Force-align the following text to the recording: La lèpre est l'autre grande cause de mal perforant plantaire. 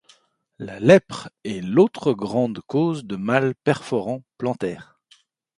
La 0.57 0.79
lèpre 0.79 1.29
est 1.43 1.61
l'autre 1.61 2.13
grande 2.13 2.57
cause 2.65 3.05
de 3.05 3.15
mal 3.17 3.53
perforant 3.53 4.23
plantaire. 4.39 4.99